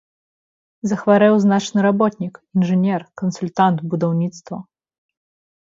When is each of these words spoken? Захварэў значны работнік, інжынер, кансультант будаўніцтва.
Захварэў 0.91 1.35
значны 1.43 1.79
работнік, 1.87 2.41
інжынер, 2.61 3.01
кансультант 3.25 3.87
будаўніцтва. 3.95 4.57